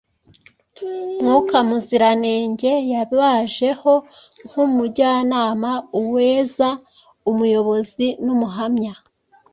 [1.21, 3.93] Mwuka Muziranenge yabajeho
[4.47, 6.69] nk’umujyanama, uweza,
[7.29, 8.93] umuyobozi n’umuhamya.